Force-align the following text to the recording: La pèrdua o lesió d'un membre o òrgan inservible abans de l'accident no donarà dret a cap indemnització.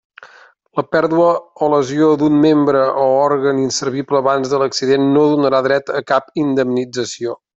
La 0.77 0.83
pèrdua 0.93 1.25
o 1.65 1.69
lesió 1.73 2.07
d'un 2.21 2.39
membre 2.45 2.81
o 3.03 3.11
òrgan 3.27 3.61
inservible 3.67 4.21
abans 4.23 4.55
de 4.55 4.63
l'accident 4.63 5.07
no 5.19 5.29
donarà 5.35 5.61
dret 5.69 5.95
a 6.01 6.05
cap 6.15 6.35
indemnització. 6.47 7.41